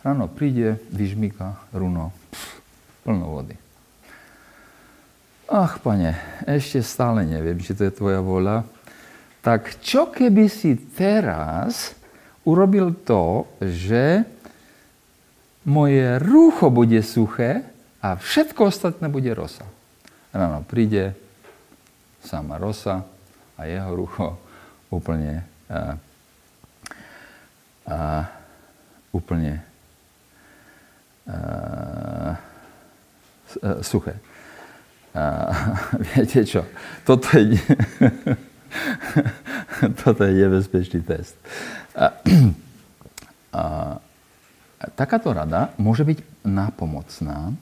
[0.07, 2.63] Ráno príde, vyžmíka, runo, pff,
[3.03, 3.66] plno vody.
[5.47, 8.67] Ach, pane, ešte stále neviem, či to je tvoja voľa.
[9.47, 11.95] Tak čo keby si teraz
[12.43, 14.27] urobil to, že
[15.63, 17.63] moje rúcho bude suché
[18.03, 19.63] a všetko ostatné bude rosa.
[20.35, 21.15] Ráno príde
[22.27, 23.07] sama rosa
[23.55, 24.35] a jeho rucho
[24.91, 25.95] úplne, a,
[27.87, 27.99] a,
[29.15, 29.63] úplne
[31.23, 32.35] a,
[33.87, 34.19] suché.
[36.15, 36.63] Viete čo?
[37.05, 37.57] Toto je,
[40.05, 41.37] toto je nebezpečný test.
[43.57, 47.57] A, a, takáto rada môže byť nápomocná,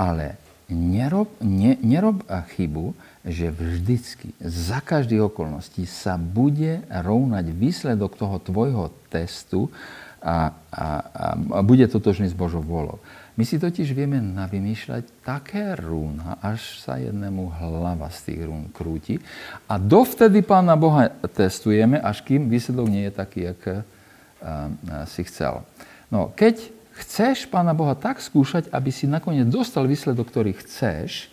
[0.00, 0.40] ale
[0.72, 8.96] nerob, ne, nerob chybu, že vždycky, za každých okolností sa bude rovnať výsledok toho tvojho
[9.12, 9.68] testu
[10.24, 10.86] a, a,
[11.52, 12.96] a bude totožný s Božou volou.
[13.34, 19.18] My si totiž vieme navymýšľať také rúna, až sa jednému hlava z tých rún krúti.
[19.66, 23.82] A dovtedy Pána Boha testujeme, až kým výsledok nie je taký, jak uh,
[25.10, 25.66] si chcel.
[26.14, 26.62] No, keď
[27.02, 31.26] chceš Pána Boha tak skúšať, aby si nakoniec dostal výsledok, ktorý chceš,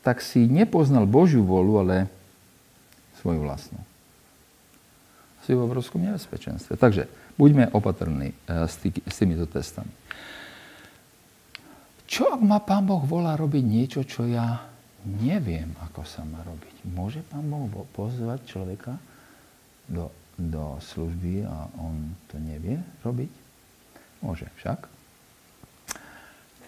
[0.00, 2.08] tak si nepoznal Božiu volu, ale
[3.20, 3.78] svoju vlastnú.
[5.44, 6.80] Si v obrovskom nebezpečenstve.
[6.80, 8.32] Takže buďme opatrní
[8.80, 9.92] tý, s týmito testami.
[12.12, 14.60] Čo ak ma Pán Boh volá robiť niečo, čo ja
[15.08, 16.84] neviem, ako sa má robiť?
[16.92, 19.00] Môže Pán Boh pozvať človeka
[19.88, 23.32] do, do služby a on to nevie robiť?
[24.20, 24.92] Môže však.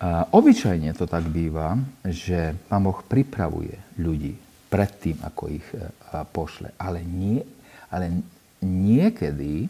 [0.00, 1.76] A obyčajne to tak býva,
[2.08, 4.40] že Pán Boh pripravuje ľudí
[4.72, 5.92] pred tým, ako ich e,
[6.32, 6.72] pošle.
[6.80, 7.44] Ale, nie,
[7.92, 8.24] ale
[8.64, 9.68] niekedy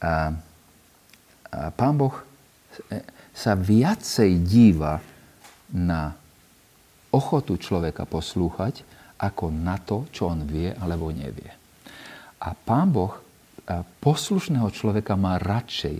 [0.00, 0.32] a,
[1.52, 2.16] a Pán Boh
[2.88, 5.00] e, sa viacej díva
[5.72, 6.12] na
[7.08, 8.84] ochotu človeka poslúchať,
[9.16, 11.48] ako na to, čo on vie alebo nevie.
[12.44, 13.16] A pán Boh
[14.04, 15.96] poslušného človeka má radšej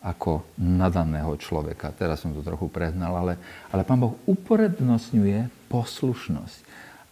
[0.00, 1.92] ako nadaného človeka.
[1.94, 3.34] Teraz som to trochu prehnal, ale,
[3.70, 6.58] ale pán Boh uprednostňuje poslušnosť.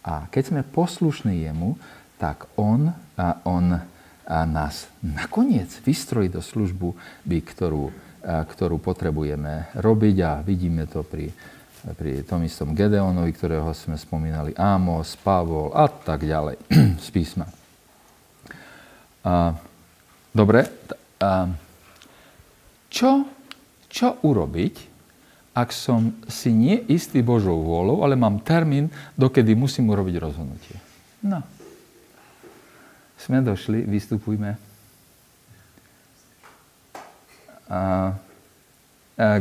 [0.03, 1.79] A keď sme poslušní jemu,
[2.17, 3.79] tak on, a on
[4.29, 6.93] a nás nakoniec vystrojí do službu,
[7.25, 7.89] ktorú
[8.23, 11.31] ktorú potrebujeme robiť a vidíme to pri,
[11.95, 16.59] pri tom istom Gedeonovi, ktorého sme spomínali, Amos, Pavol a tak ďalej
[17.05, 17.47] z písma.
[19.23, 19.55] A,
[20.31, 20.67] dobre,
[21.19, 21.47] a,
[22.89, 23.23] čo,
[23.87, 24.89] čo urobiť,
[25.53, 28.87] ak som si nie istý Božou vôľou, ale mám termín,
[29.19, 30.75] dokedy musím urobiť rozhodnutie?
[31.19, 31.43] No.
[33.19, 34.55] Sme došli, vystupujme.
[34.55, 34.59] A,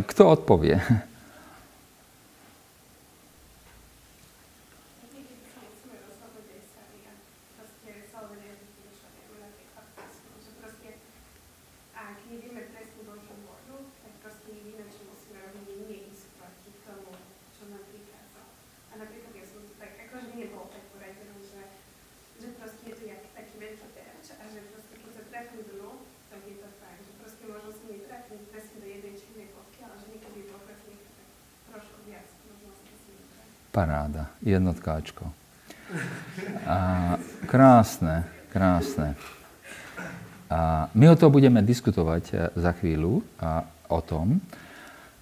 [0.06, 0.80] kto odpovie?
[33.78, 35.22] Paráda, jednotkáčko.
[36.66, 37.14] A,
[37.46, 39.14] krásne, krásne.
[40.50, 44.42] A my o to budeme diskutovať e, za chvíľu a, o tom,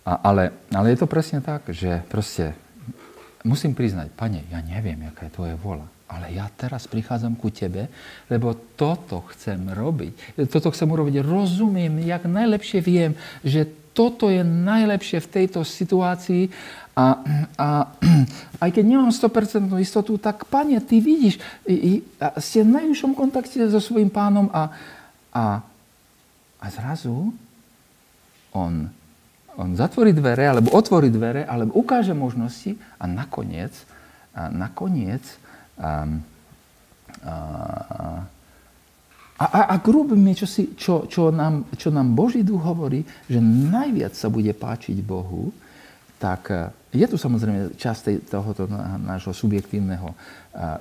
[0.09, 2.57] a, ale, ale je to presne tak, že proste
[3.45, 7.93] musím priznať, pane, ja neviem, aká je tvoja vola, ale ja teraz prichádzam ku tebe,
[8.33, 10.41] lebo toto chcem robiť.
[10.49, 11.21] Toto chcem urobiť.
[11.21, 16.53] Rozumiem, jak najlepšie viem, že toto je najlepšie v tejto situácii
[16.97, 17.07] a,
[17.57, 17.69] a
[18.65, 23.65] aj keď nemám 100% istotu, tak pane, ty vidíš, i, a ste v najúžšom kontakte
[23.69, 24.73] so svojím pánom a,
[25.33, 25.45] a,
[26.61, 27.33] a zrazu
[28.53, 28.89] on,
[29.57, 33.77] on zatvorí dvere, alebo otvorí dvere, alebo ukáže možnosti a nakoniec,
[34.33, 35.25] a nakoniec
[35.77, 36.09] a,
[37.25, 37.35] a,
[39.37, 43.37] a, a, a robíme, čo, si, čo, čo, nám, čo nám Boží duch hovorí, že
[43.45, 45.53] najviac sa bude páčiť Bohu,
[46.17, 46.49] tak
[46.97, 48.65] je tu samozrejme časť tohoto
[49.05, 50.17] nášho subjektívneho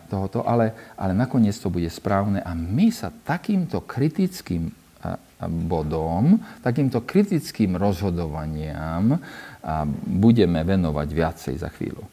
[0.07, 4.71] tohoto, ale, ale nakoniec to bude správne a my sa takýmto kritickým
[5.67, 9.19] bodom, takýmto kritickým rozhodovaniam
[10.07, 12.07] budeme venovať viacej za chvíľu.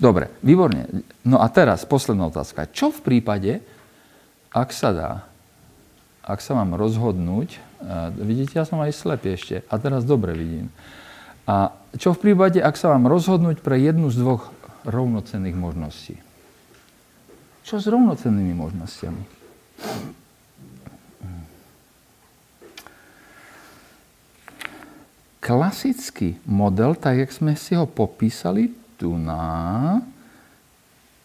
[0.00, 0.88] Dobre, výborne.
[1.28, 2.72] No a teraz posledná otázka.
[2.72, 3.60] Čo v prípade,
[4.52, 5.12] ak sa dá,
[6.26, 7.62] ak sa mám rozhodnúť,
[8.18, 10.74] vidíte, ja som aj slepý ešte, a teraz dobre vidím.
[11.46, 14.50] A čo v prípade, ak sa mám rozhodnúť pre jednu z dvoch
[14.82, 16.18] rovnocenných možností?
[17.62, 19.22] Čo s rovnocennými možnosťami?
[25.38, 30.02] Klasický model, tak jak sme si ho popísali tu na,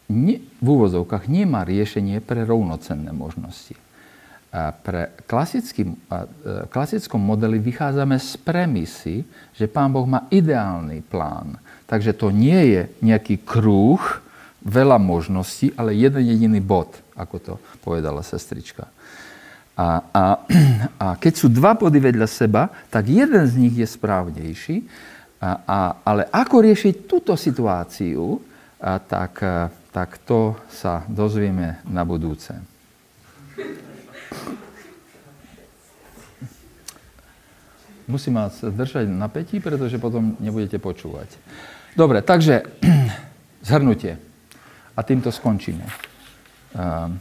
[0.06, 3.74] ne, v úvozovkách nemá riešenie pre rovnocenné možnosti.
[4.52, 5.96] Pre klasický, e,
[6.68, 9.16] klasickom modeli vychádzame z premisy,
[9.56, 11.56] že Pán Boh má ideálny plán.
[11.88, 14.04] Takže to nie je nejaký kruh,
[14.62, 18.92] veľa možností, ale jeden jediný bod, ako to povedala sestrička.
[19.74, 20.24] A, a,
[21.00, 24.86] a keď sú dva body vedľa seba, tak jeden z nich je správnejší.
[25.42, 28.38] A, a, ale ako riešiť túto situáciu,
[28.78, 32.54] a, tak, a, tak to sa dozvieme na budúce.
[38.08, 41.30] Musím vás držať na pätí, pretože potom nebudete počúvať.
[41.94, 42.64] Dobre, takže
[43.70, 44.18] zhrnutie.
[44.98, 45.86] A týmto skončíme.
[46.72, 47.12] Uh,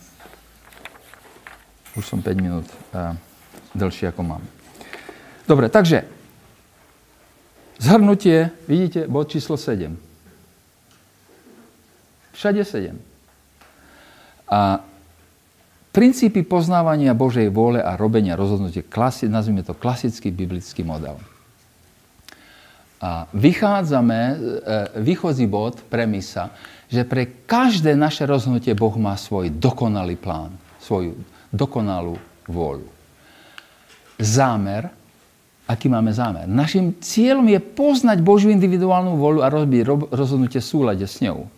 [1.98, 3.14] už som 5 minút uh,
[3.74, 4.42] dlhší, ako mám.
[5.46, 6.06] Dobre, takže
[7.78, 9.98] zhrnutie, vidíte, bod číslo 7.
[12.32, 12.94] Všade 7.
[14.50, 14.80] A
[15.91, 21.18] princípy poznávania Božej vôle a robenia rozhodnutia, klasi, nazvime to klasický biblický model.
[23.01, 24.34] A vychádzame, e,
[25.01, 26.53] výchozí bod, premisa,
[26.93, 30.53] že pre každé naše rozhodnutie Boh má svoj dokonalý plán,
[30.84, 31.16] svoju
[31.49, 32.86] dokonalú vôľu.
[34.20, 34.93] Zámer,
[35.64, 36.45] aký máme zámer?
[36.45, 41.49] Našim cieľom je poznať Božiu individuálnu vôľu a robiť rozhodnutie v súlade s ňou.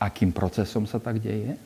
[0.00, 1.60] Akým procesom sa tak deje?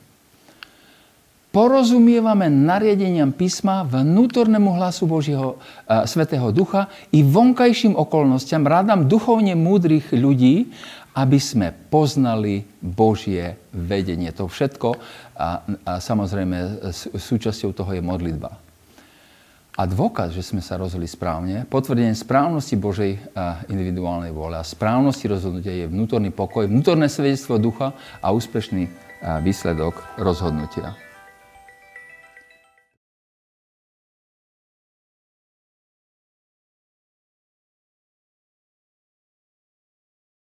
[1.57, 8.61] Porozumievame nariadeniam písma, vnútornému hlasu Božieho uh, Svetého Ducha i vonkajším okolnostiam.
[8.61, 10.69] Rádam duchovne múdrych ľudí,
[11.17, 14.29] aby sme poznali Božie vedenie.
[14.37, 15.01] To všetko
[15.33, 18.53] a, a samozrejme súčasťou toho je modlitba.
[19.81, 23.17] A dôkaz, že sme sa rozhodli správne, potvrdenie správnosti Božej
[23.65, 28.93] individuálnej vôle a správnosti rozhodnutia je vnútorný pokoj, vnútorné svedectvo ducha a úspešný
[29.41, 31.06] výsledok rozhodnutia.